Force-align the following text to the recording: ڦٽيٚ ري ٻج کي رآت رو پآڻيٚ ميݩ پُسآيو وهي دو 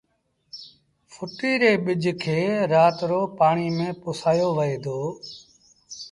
ڦٽيٚ 1.11 1.59
ري 1.61 1.71
ٻج 1.83 2.03
کي 2.21 2.41
رآت 2.71 2.97
رو 3.09 3.21
پآڻيٚ 3.37 3.75
ميݩ 3.77 3.97
پُسآيو 4.01 4.49
وهي 4.57 4.77
دو 4.83 4.99